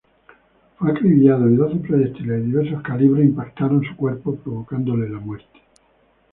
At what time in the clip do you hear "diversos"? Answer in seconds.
2.47-2.81